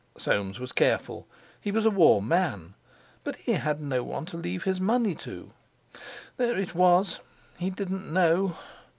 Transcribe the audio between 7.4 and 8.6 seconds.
He didn't know!